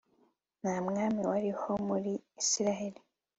nta 0.61 0.75
mwami 0.85 1.21
wariho 1.31 1.69
muri 1.87 2.11
israheli 2.41 2.99